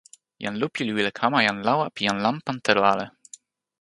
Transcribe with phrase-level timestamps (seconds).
[0.43, 3.05] jan Lupi li wile kama jan lawa pi jan lanpan telo ale.